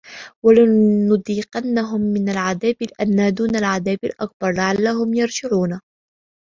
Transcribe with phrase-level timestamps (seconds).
[0.45, 5.81] وَلَنُذيقَنَّهُم مِنَ العَذابِ الأَدنى دونَ العَذابِ الأَكبَرِ لَعَلَّهُم يَرجِعونَ